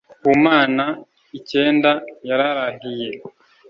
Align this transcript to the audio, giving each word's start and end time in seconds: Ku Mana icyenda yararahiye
Ku 0.21 0.29
Mana 0.45 0.85
icyenda 1.37 1.91
yararahiye 2.27 3.09